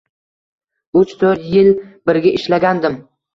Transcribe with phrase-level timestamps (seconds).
[1.01, 1.69] Uch-toʻrt yil
[2.11, 2.99] birga ishlagandim.